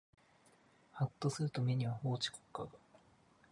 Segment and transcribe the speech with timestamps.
[0.93, 2.69] はっとすると目には法治国家が